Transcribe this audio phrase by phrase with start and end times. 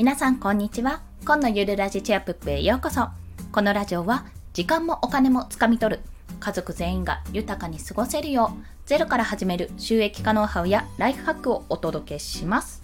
[0.00, 1.02] 皆さんこんにちは。
[1.26, 3.08] 今のゆるラジチェアプップへようこそ。
[3.52, 6.02] このラジオは時間もお金もつかみ取る。
[6.40, 12.80] 家族全員が豊かに過ごせるようゼロから始める収益化ノウハウやライフハックをお届けします。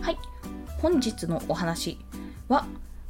[0.00, 0.18] はい。
[0.78, 1.98] 本日のお話
[2.48, 2.64] は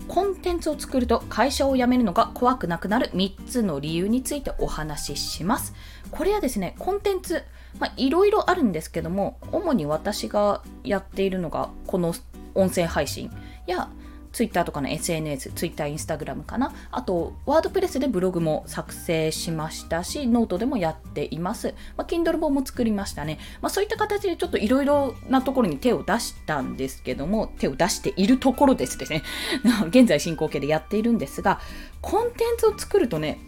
[0.08, 5.72] コンテンツを作ると会社を辞めるのが怖くなくなる3つの理由についてお話しします。
[6.10, 7.44] これはですね、コンテンツ、
[7.78, 12.12] まあ、いろいろあるんですけども、主に私がやっているのがこの
[12.54, 13.30] 音声配信
[13.66, 13.90] や
[14.32, 16.72] Twitter とかの SNS、Twitter、Instagram かな。
[16.90, 21.74] あと、ワードプレスでブログも作成しましたし、ノートでもやっています。
[21.96, 23.38] まあ、Kindle 本も作りましたね。
[23.60, 29.22] まあ、そういった形でちょっといろいろなところに手を出したんですけども、手を出しているところですですね。
[29.88, 31.60] 現在進行形でやっているんですが、
[32.00, 33.40] コンテンツを作るとね、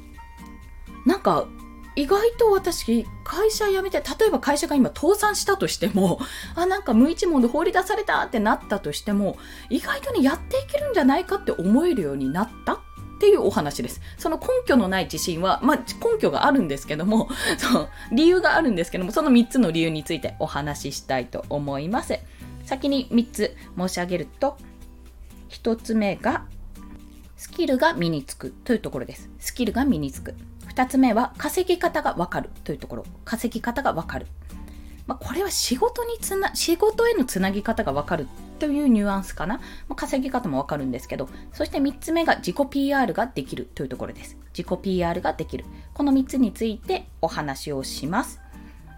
[1.07, 1.47] なんか
[1.95, 6.21] 意外と私、会社辞めて、例えば会社が今倒産したとしても、
[6.57, 9.37] あ、なんか無一文で放り出されたってなったとしても、
[9.69, 12.79] 意外とね、やっていけるんじゃないかって思えるようになったっ
[13.21, 14.01] ていうお話です。
[14.19, 22.19] その根拠のない自信は、まあ、根拠があるんですけども、 その理由があるんですけども、その3つの理由についてお話ししたいと思います。
[22.65, 24.57] 先に3つ申し上げると、
[25.51, 26.47] 1つ目が、
[27.43, 29.29] スキルが身につくというところです。
[29.41, 30.37] スキルが身につく。
[30.69, 33.05] 2つ目は稼ぎ方がわかるというところ。
[33.25, 34.29] 稼ぎ方がわかる。
[35.09, 38.29] まあ、これは仕事につな、仕事へのつなぎ方がわかる
[38.61, 39.57] というニュアンスかな。
[39.57, 44.37] まあ、稼ぎ方もわかるんですけど、そして3つ目が自己 PR ができるというところです。
[44.57, 45.65] 自己 PR ができる。
[45.95, 48.42] この3つについてお話をします。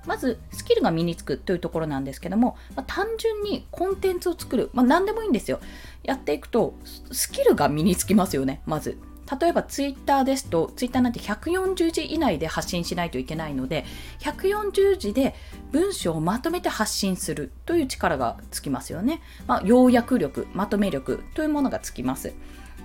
[0.07, 4.71] まず、スキルが身につくというところなんですけども、まあ、単純にコンテンツを作る。
[4.73, 5.61] まあ、何でもいいんですよ。
[6.03, 6.75] やっていくと、
[7.13, 8.99] スキルが身につきますよね、まず。
[9.41, 13.85] 例えばツイッターですと、ツイッターなんて140字以内で発信しないといけないので、
[14.21, 15.35] 140字で
[15.73, 19.23] 文章をまとめて発信するという力がつきますよね。
[19.47, 22.35] まあ、要約力、まとめ力というものがつきます。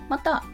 [0.08, 0.44] また、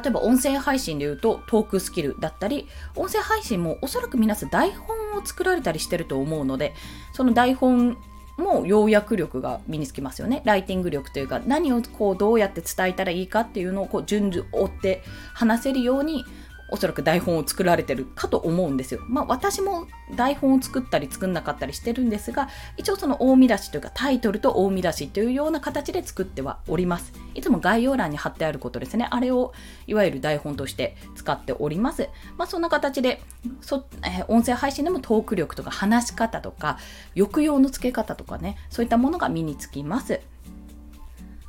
[0.00, 6.74] 例えば音声配信で言うとトークスキルだったり、音声配信もおそらく皆さん台本を作られたりしてると思うので、
[7.12, 7.96] その台本
[8.36, 10.42] も要約力が身につきますよね。
[10.44, 15.02] ライティング力というか、何をこうどうやって伝えたらいいかっていうのをこう順序追って
[15.32, 16.24] 話せるように
[16.70, 19.00] おそらく台本を作られてるかと思うんですよ。
[19.08, 27.12] まあ私も台本を作ったり作んなかったりしてるんですが、一応その大見出しというかタイトルと大見出しというような形で作ってはおります。
[27.34, 29.06] いつも概要欄に貼ってあることですね。
[29.10, 29.52] あれを
[29.86, 32.08] いわゆる台本として使っております。
[32.36, 33.22] まあそんな形で、
[33.60, 36.78] そえー、音声配信でもトーク力とか話し方とか、
[37.14, 40.20] 抑揚の付け方とかね、そういったものが身につきます。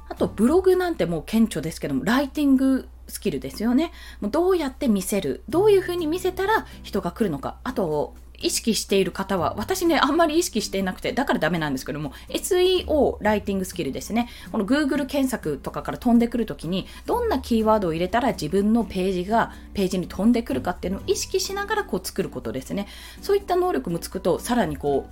[0.09, 3.91] あとブログなんてもう顕著ですけども、ライティングスキルですよね。
[4.21, 5.43] もうどうやって見せる？
[5.49, 7.57] どういうふうに見せたら人が来るのか？
[7.63, 14.29] あと、意識している方は、私ね、あんまり意識していなくて、だからダメなんですけども、SEO、ライティングスキルですね。
[14.51, 22.87] この Google 検索とかから飛んでくるときに、どんなキーワードを入れたら自分のページが、ページに飛んでくるかっていうのを意識しながらこう作ることですね。
[23.23, 25.11] そういった能力もつくと、さらにこう、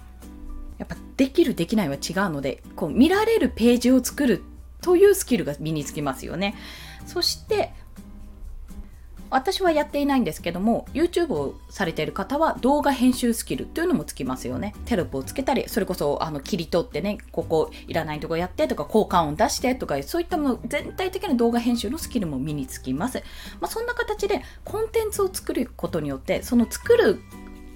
[0.77, 4.44] やっぱできるできないは違うので、こう見られるページを作る
[4.81, 6.53] というスキルが身につきますよね。
[7.07, 7.73] そして、
[9.35, 23.24] 私はやっていないんですけども YouTube をされている方は動画編集スキルというのもつきますよねテロップをつけたりそれこそあの切り取ってねここいらないとこやってとか効果音出してとかそういったもの全体的な動画編集のスキルも身につきます、
[23.59, 27.19] まあ、そんな形でコンテンツを作ることによってその作る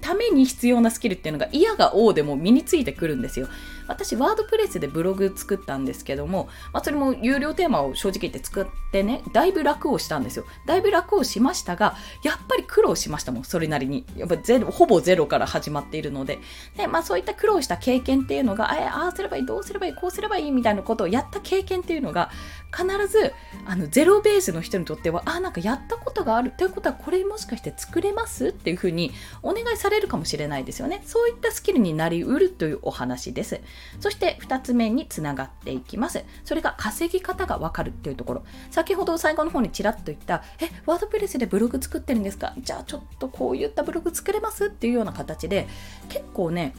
[0.00, 3.48] ために必要なスキルっていうのが嫌が王でも身についてくるんですよ。
[3.90, 10.44] 私、ワードプレスでブログ作ったんですけども、まあ、それも有料テーマを正直言って作ってね、だいぶ楽をしたんですよ。
[10.66, 14.06] だいぶ楽をしましたが、やっぱり苦労しましたもん、それなりに。
[14.16, 16.38] やっぱゼロ、ほぼゼロから始まっているので。
[16.76, 22.30] で、まあそういった苦労した経験っていうのが、ああすればいい、どうすればいい、こうすればいいみたいなことをやった経験っていうのが、
[22.72, 23.32] 必ず、
[23.66, 26.52] あの、ゼロベースの人にとっては、ああ、なんかやったことがある。
[26.52, 28.48] ということは、これもしかして作れます？
[28.48, 29.12] っていうふうに
[29.42, 31.02] お願いされるかもしれないですよね。
[31.04, 33.60] そういったスキルになりうるというお話です。
[34.00, 36.24] そして2つ目につながっていきます。
[36.44, 38.44] それが稼ぎ方がわかるっていうところ。
[38.70, 42.54] 先ほど最後の方にちらっと言った、え、ワードプレスでブログ作ってるんですか？
[42.58, 44.66] じゃあちょっとこういったブログ作れます？
[44.66, 45.68] っていうような形で、
[46.08, 46.74] 結構ね、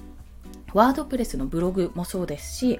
[0.74, 2.80] ワードプレスのブログもそうですし、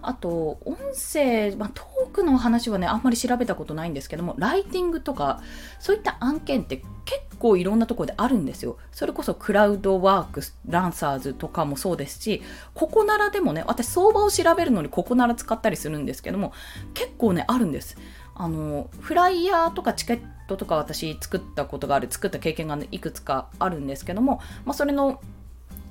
[0.00, 5.42] あと、音声、まあ、トークの話はね、あんまり調べたことないんですけども、ライティングとか、
[5.80, 8.78] そういった案件って結構いろんなところであるんですよ。
[8.92, 12.42] それこそクラウドワークス、ランサーズとかもそうですし、
[12.74, 16.52] ここならでもね、私相場を調べるのにここなら使ったりするんですけども、
[16.94, 17.96] 結構ね、あるんです。
[18.36, 25.20] あの、フライヤーとかチケットとか私作ったことがある、作った経験が、ね、いくつかあるんですけども、まあ、それの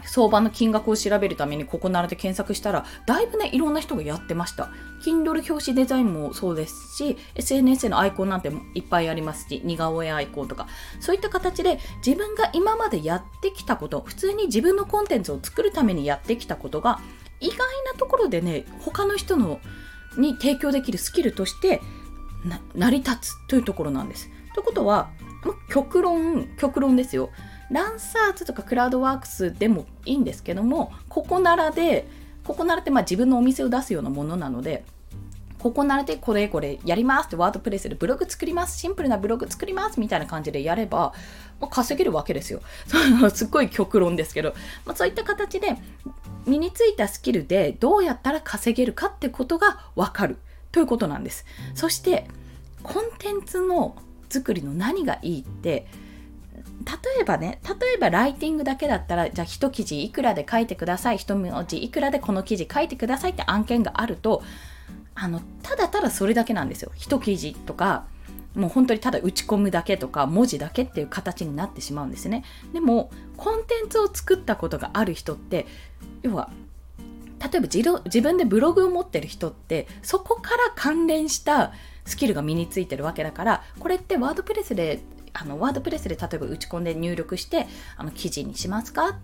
[0.06, 4.70] 相場の金額を調べるためにここならで検索したらだいぶねいろんな人がやってました。
[5.04, 10.68] Kindle 表紙デザインもそうですし SNS のアイコンなんていっぱいありますし似顔絵アイコンとか。
[11.00, 17.00] そういった形で自分が今までやってきたこと普通に自分のコンテンツを作るためにやってきたことが
[17.40, 19.60] 意外なところでね他の人の
[20.18, 21.82] に提供できるスキルとして
[22.74, 24.30] 成り立つというところなんです。
[24.54, 25.12] ということは
[25.70, 27.30] 極論極論ですよ。
[27.70, 32.08] ランサーズとかクラウドワークスでもいいんですけどもここならで
[32.44, 34.84] ここならってまあ自分のお店を出すようなものなので
[35.60, 41.14] ここならでこれこれやりますってワードプレスでブログ作りますシンプルなブログ作りますみたいな感じでやれば、
[41.60, 42.62] まあ、稼げるわけですよ。
[43.34, 44.54] すっごい極論ですけど、
[44.86, 45.76] まあ、そういった形で
[46.46, 50.38] 身についたスキルでどうやったら稼げるかってことがわかる。
[50.72, 51.44] ということなんです。
[51.74, 52.28] そして
[52.84, 53.96] コンテンツの
[54.30, 55.88] 作りの何がいいって
[56.86, 64.44] 例えばね例えばライティングだけだったらじゃあ一記事いくらで書いてください一文字いくらでこの記事書いてくださいって案件があると
[65.16, 66.92] あのただただそれだけなんですよ。
[66.96, 68.06] 一記事とか
[68.54, 72.44] もう本当にただ打ち込むだけとか文字だけっていう形になってしまうんですね。
[72.74, 75.66] でもコンテンツを作ったことがある人って
[76.22, 76.52] 要は
[77.40, 81.72] 例えば自分でブログを持ってる人ってそこから関連した
[82.06, 85.02] スキルが身についてるわけだからこれってワードプレスで
[85.40, 89.18] あのワードプレスで例えば打ち込んで入力してあの記事にしますか？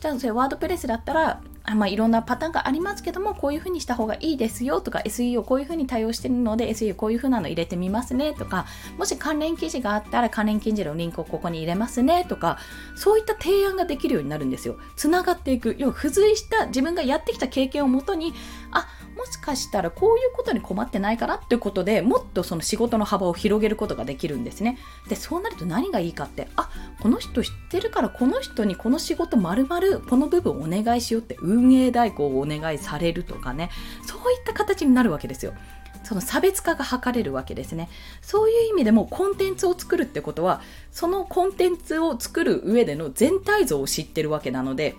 [0.00, 12.58] じゃあそれワードプレスだったらあまあ、いろんなパターンがありますけどもこういうふうにした方がいいですよとか SEO こういうふうに対応してるので SEO こういうふうなの入れてみますねとかもし関連記事があったら関連記事のリンクをここに入れますねとか
[12.96, 14.78] そういった提案ができるようになるんですよ。
[14.96, 15.76] つながっていく。
[15.78, 18.32] 要は付随した自分がやってきた経験をもとに
[18.72, 24.78] あもしかしたらこういうことに困ってないかなっていうことでもっとその仕事の幅を広げることができるんですね。
[25.08, 26.70] でそうなると何がいいかってあ
[27.00, 33.70] この人知ってるからこの人にこの仕事まるまるこの部分お願いしようって運営代行をお願いされるとかね。
[34.06, 35.54] そういった形になるわけですよ。
[36.02, 37.88] その差別化が図れるわけですね。
[38.22, 44.94] そういう意味でもコンテンツを作るってことはそのコンテンツを作る上での全体像を知ってるわけなので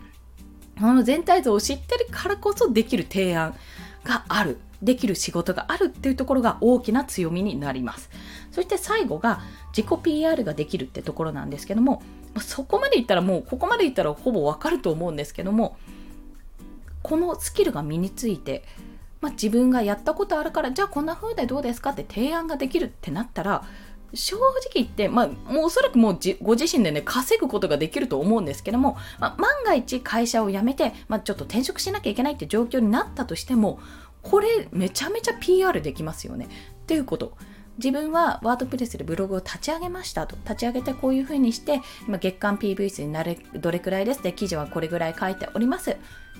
[0.79, 3.55] その全体像を知ってるからこそできる提案。
[4.03, 8.09] があるできる仕事があるっていうところが大きな強みになります。
[8.51, 9.41] そして最後が
[9.75, 12.01] 自己 PR ができるってところなんですけども
[12.39, 15.77] そこまでいったらもうここまでいったらほぼわかると思うんですけども
[17.01, 18.63] このスキルが身について、
[19.21, 23.63] まあ、自分がやったことあるからじゃあこんな風でどうですかって提案ができるってなったら
[24.13, 33.79] 正直言って、まあ、もうおそらくもうご自身でね稼ぐことができると思うんですけども、まあ、万が一会社を辞めて、まあ、ちょっと転職しなきゃいけないって状況になったとしても
[34.21, 36.47] これめちゃめちゃ PR できますよね。
[36.83, 37.37] っていうこと。
[37.77, 40.35] 自分はワードプレスでブログを立ち上げましたと。
[40.43, 45.91] 立ち上げてこういうふうにして今月間 PV 数になるどれくらいですで記事はこれぐらい書いております。
[45.91, 45.97] っ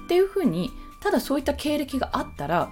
[0.07, 0.69] ていうふうに
[1.01, 2.69] ただそういった経歴があったら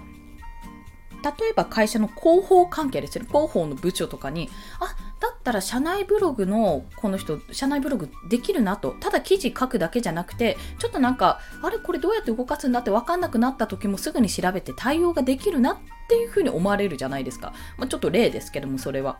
[1.22, 3.26] 例えば会社の広報関係ですね。
[3.26, 4.48] 広報の部長とかに
[4.80, 8.96] あだったら社内ブログのこの人社内ブログできるなと。
[9.00, 15.76] ただ記事書くだけじゃなくてちょっとなんかあれこれどうやって動かすんだって分かんなくなった時もすぐに調べて対応ができるなっ
[16.08, 19.18] ていうふうに思われるじゃないですか、まあ、ちょっと例ですけどもそれは。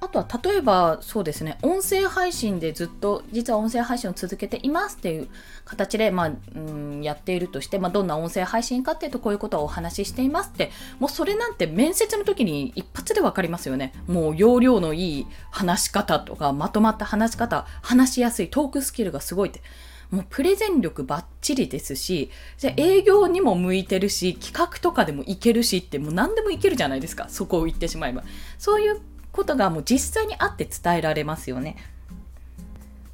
[0.00, 5.28] あとは例えばそうですね音声配信でずっと実は音声配信を続けていますっていう
[5.64, 10.70] 形で、まあ、うんやっているとして、まあ、どんな音声配信かっていうとこういうことをお話ししていますって
[11.00, 19.62] もうそれなんて面接の時に一発で分かりますよねもう容量のいい話し方とかまとまった話し方話しやすいトークスキルがすごいって
[20.10, 27.26] もうプレゼン力ばっちりですし、じゃ営業にも向いてるし、企画とかでもいけるしって、もう何でもいけるじゃないですか。
[27.28, 28.24] そこを言ってしまえば。
[28.56, 29.02] そういう
[29.38, 31.76] ことがもう実際にあって伝えられますよね。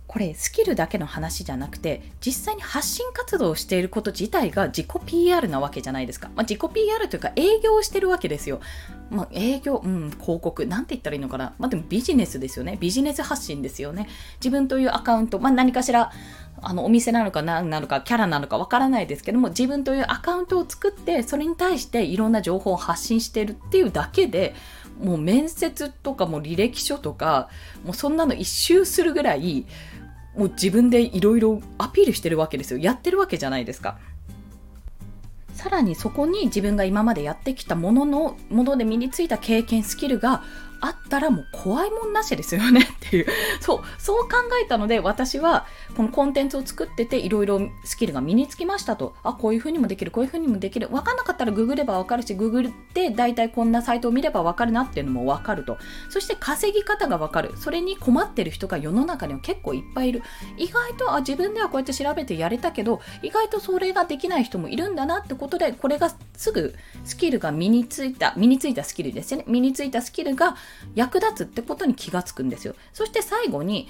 [0.07, 8.61] これスキルだけの話じゃなくて実際に発信活動をしていること自体が自己 PR なわけじゃないですか、まあ、自己 PR というか営業をしてるわけですよ、
[9.11, 12.78] まあ、営業、うん、広告なんて言ったらいいのかな、まあ、でもビジネスですよね。
[12.81, 14.09] ビジネス発信ですよね。
[14.37, 16.12] 自分というアカウント、まあ、何かしら
[16.62, 24.54] あのお店なのか何なのかキャラなのかわからないですけども自分というアカウントを作ってそれに対していろんな情報を発信してるっていうだけで
[25.02, 27.48] もう面接とかも履歴書とか
[27.84, 29.66] もうそんなの一周するぐらい
[30.36, 32.78] もう自分でいろいろアピールしてるわけですよ。
[32.78, 33.98] やってるわけじゃないですか。
[35.54, 40.42] さらにそこに自分が今までやってきたもののもので身についた経験スキルが
[40.84, 43.26] あったらもう怖いもんなしですよねっていう、
[43.60, 55.78] そう、そう考えたので私はこのコンテンツを作ってていろいろスキルが身につきましたと、あ、こういう風にもできる、こういう風にもできる、わかんなかったらググればわかるし、ググって大体こんなサイトを見ればわかるなっていうのもわかると。
[56.10, 57.54] そして稼ぎ方がわかる。
[57.56, 60.22] それに困ってる人が世の中には結構いっぱいいる。
[60.58, 66.74] 意外と、あ、自分ではこうやって調べてやれたけど、意外とそれができない人もいるんだなってことで、これがすぐ
[67.04, 69.44] スキルが身についた、身についたスキルですよね。
[69.46, 70.56] 身についたスキルが
[70.94, 72.74] 役立つってことに気がつくんですよ。
[72.92, 73.88] そして最後に、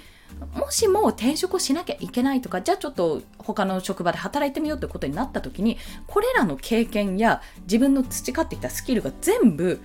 [0.55, 9.81] もしも転職をしなきゃいけないとか、じゃあちょっと他の職場で働いてみようってことになった時に、これらの経験や自分の培ってきたスキルが全部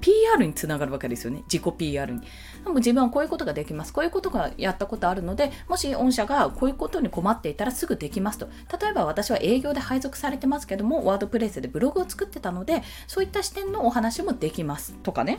[0.00, 1.42] PR につながるわけですよね。
[1.52, 2.20] 自己 PR に。
[2.68, 3.92] も自分はこういうことができます。
[3.92, 8.48] こういうことがやったことあるので、もし御社がこういうことに困っていたらすぐできますと。
[8.80, 15.38] 例えば私は営業で配属されてますけども、ワードプレイスでブログを作ってたので、そういった視点のお話もできますとかね。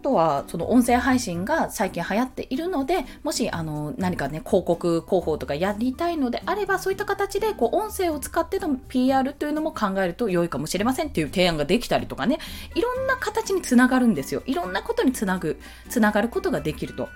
[0.00, 12.38] とはその音声配信が最近流行っているのでもしあの何かね広告広報とかやりたいのであればそういった形でこう音声を使っての PR というのも考えると良いかもしれませんっていう提案ができたりとかね。
[12.74, 14.42] いろんな形につながるんですよ。
[14.46, 17.08] いろんなことにつなぐつながることができると。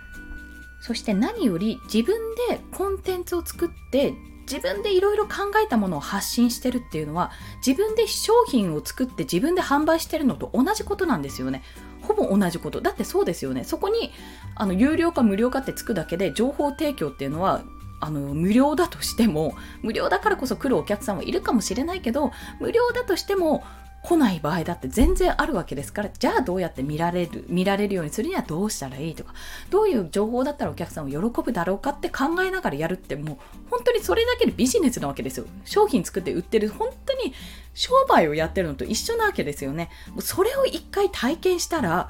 [0.80, 2.16] そして何より自分
[2.48, 4.12] でコンテンツを作って
[4.42, 7.30] 自分でいろいろ考えたものを発信してるっていうのは
[7.66, 11.62] 自分で商品を作って自分で販売してるのと同じことなんですよね。
[12.04, 12.80] ほぼ同じこと。
[12.80, 13.64] だってそうですよね。
[13.64, 14.12] そこに、
[14.54, 17.62] あの、有料か無料かってつくだけで、情報提供っていうのは、
[18.00, 23.64] あの、無料だとしても、無料だからこそ来るお客さんはいるかもしれないけど、無料だとしても、
[24.04, 29.32] 来ない場合だって全然あるわけですからじゃあどうやって見られる見られるようにするにはどうしたらいいとか
[29.70, 33.36] どういう情報だったらお客さんを喜ぶだろうかって考えながらやるってもう
[33.70, 37.32] 本当にそれだけでビジネスなわけですよ商品作って売ってる本当に
[37.74, 39.90] 商売をやってるのと一緒なわけですよね
[40.20, 42.08] それを一回体験したら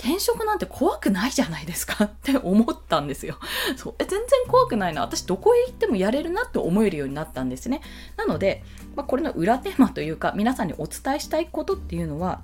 [0.00, 3.38] 転職なんて怖くないじゃないですか って思ったんですよ。
[3.76, 5.02] そう全然怖くないな。
[5.02, 7.82] 私どこへ行ってもやれるなって思えるようになったんですね。
[8.16, 8.64] なので、
[8.96, 12.40] まあ、これの裏テーマというか皆さんにお伝えしたいことっていうのは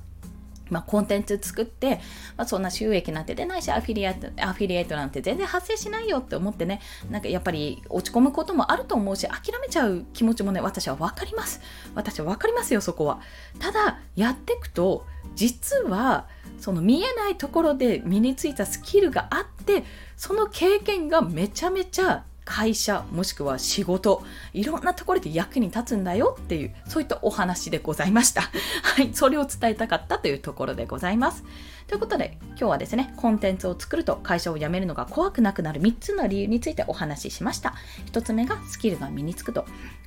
[0.71, 2.01] まあ、コンテンツ作って、
[2.37, 6.81] まあ、そんな収益なんて出ないしアフィリエイトアフィリエイトなんて全然発生しないよって思ってね
[7.11, 11.61] なんかやっぱり落ち込むこともあると思うし諦めちゃう気持ちもね私は分かります。
[11.95, 13.21] 私は分かりますよそこは。
[13.59, 16.27] ただやっていくと実は
[16.61, 19.85] その見えないところで身についたスキルがあって
[20.17, 24.23] その経験がめちゃめちゃ会社もしくは仕事
[24.55, 28.43] いろんなところで役に立つんだよっていうそういったお話でございました。
[28.83, 31.45] はいそれを伝えたかったというところでございます。
[31.87, 37.75] ということで今日はですねコンテンツを作ると会社を辞めるのが怖くなくなる3つの理由についてお話ししました。
[38.13, 39.67] 1つ目がスキルが身につくと。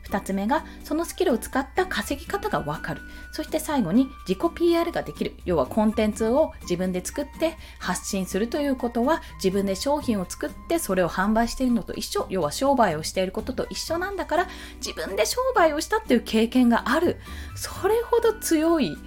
[0.10, 3.02] 2つ目がそのスキルを使った稼ぎ方がわかる。
[3.32, 5.36] そして最後に自己 PR ができる。
[5.46, 12.26] 要はコンテンツを自分で作って発信するということは自分で商品を作ってそれを販売しているのと一緒。
[12.30, 14.48] 要は商売をしていることと一緒なんだから
[14.86, 17.18] 自分で商売をしたっていう経験がある。
[17.56, 18.98] それほど強い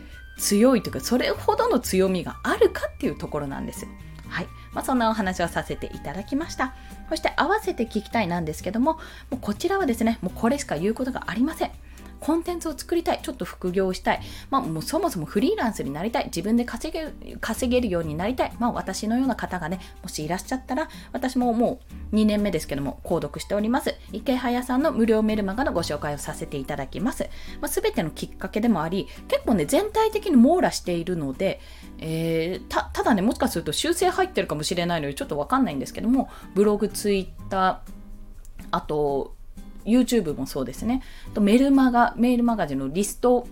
[0.43, 3.91] 強いというかそれほどの強みがあるかっていうところなんですよ。
[4.29, 4.49] はい。
[4.73, 6.75] まあ、そんなお話をさせていただきました。
[7.11, 8.95] そして合わせて聞きたいなんですけども、
[9.31, 11.71] もうこちらはですね、もうこれしか言うことがありません。
[12.23, 21.81] コンテンツを作りたい、ちょっと副業したい、まあ、もうそもそもフリーランスになりたい、自分で稼げる稼げるようになりたい、まあ、私のような方がね、もしいらっしゃったら、私もも
[22.13, 27.25] う2年目ですけども、購読しております、池早さんの無料メルマガのご紹介をさせていただきます。
[27.61, 31.61] まあ、全てのきっかけでもあり、結構ね、全体的に網羅しているので、
[31.99, 37.93] えー、たただね、もしかすると修正入ってるかもしれないので、ちょっとわかんないんですけども、ブログ、ツイッター、
[38.71, 39.35] あと、
[39.85, 41.03] YouTube もそうですね。
[41.35, 43.47] とメルマガ、メールマガジンのリスト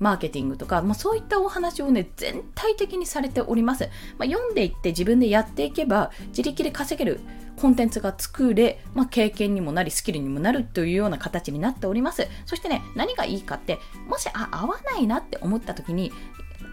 [0.00, 3.88] マーケティングとか、まあ、そういったお話をね、全体的にされております。
[4.18, 7.20] まあ、読んでいって自分でやっていけば、自力で稼げる
[7.60, 12.26] コンテンツが作れ、まあ、経験にもなり、スキルにもなるというような形になっております。
[12.46, 16.12] そしてね、何がいいかって、もし、あ、合わないなって思った時に、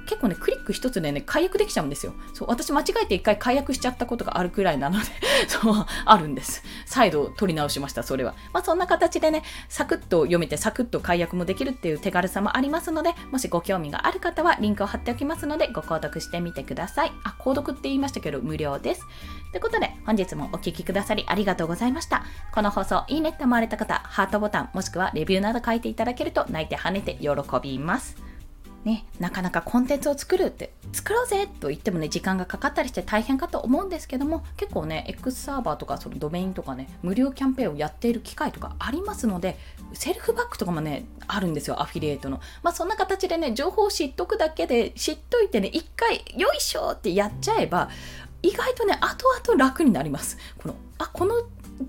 [0.08, 2.14] 結構ね、クリック一つでね、解約できちゃうんですよ。
[2.34, 5.06] そう、私間違えて一回解約しちゃったことがあるくらいなので
[5.48, 6.64] そう、あるんです。
[6.86, 8.34] 再度取り直しました、それは。
[8.54, 17.12] まあ、そんな形でね、サクッと読めて、サクッと解約もできるっていう手軽さもありますので、もしご興味がある方はリンクを貼っておきますので、ご購読してみてください。
[17.24, 19.02] あ、購読って言いましたけど、無料です。
[19.52, 22.24] ということで、本日もお聴きくださりありがとうございました。
[22.54, 27.30] この放送、いいねって思われた方、ハートボタン、もしくはレビューなど書いていただけると、泣いて跳ねて喜
[27.62, 28.27] びます。
[28.88, 39.58] ね、なかなかコンテンツを作るって作ろうぜと言ってもね時間がかかったりして大変かと思うんですけども結構ね X サーバーとかそのドメインとかね無料キャンペーンをやっている機会とかありますので
[39.92, 42.40] セルフバックとかもねあるんですよアフィリエイトの。
[42.64, 47.90] まあそんな形でね情報を知っとくだけで知っといてね一回よいしょってやっちゃえば
[48.42, 50.38] 意外とね後々楽になります。
[50.58, 51.36] このあこの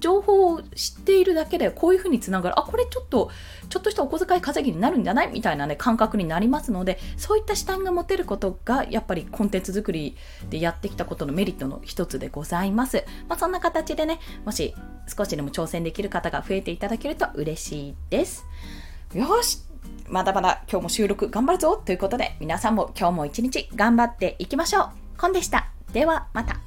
[0.01, 2.59] 情報を知っているだけでこういうふうにつながる。
[2.59, 3.31] あこれちょっと
[3.69, 10.17] ちょっとしたお小遣い稼ぎになるんじゃないみたいなね感覚になりますのでそういった視点が持てることがやっぱりコンテンツ作り
[10.51, 14.75] でやってきたことのメリットの一つでございます、まあ、そんな形でねもし
[15.07, 18.45] 少しでも挑戦できる方が増えていただけると嬉しいです。
[19.15, 19.63] よし
[20.07, 24.91] まだまだ今日も収録頑張るぞということで皆さんも今日も一日頑張っていきましょう。
[25.19, 25.71] コンでした。
[25.93, 26.61] ではまた。